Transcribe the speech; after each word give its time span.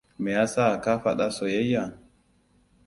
Me 0.23 0.31
ya 0.35 0.45
sa 0.53 0.65
ka 0.83 0.93
faɗa 1.03 1.27
soyayya? 1.37 1.83